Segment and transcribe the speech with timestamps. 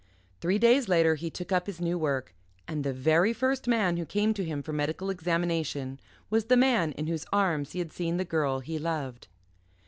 [0.39, 2.33] Three days later he took up his new work.
[2.67, 5.99] And the very first man who came to him for medical examination
[6.31, 9.27] was the man in whose arms he had seen the girl he loved.